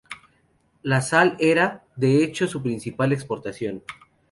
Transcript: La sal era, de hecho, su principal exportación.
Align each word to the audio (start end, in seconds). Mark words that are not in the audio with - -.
La 0.81 0.99
sal 1.03 1.37
era, 1.39 1.85
de 1.95 2.23
hecho, 2.23 2.47
su 2.47 2.63
principal 2.63 3.13
exportación. 3.13 3.83